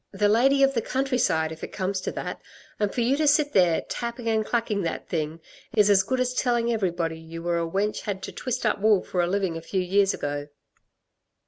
[0.11, 2.41] The lady of the countryside, if it comes to that,
[2.79, 5.39] and for you to sit there, tapping and clacking that thing,
[5.75, 9.03] is as good as telling everybody y' were a wench had to twist up wool
[9.03, 10.47] for a living a few years ago."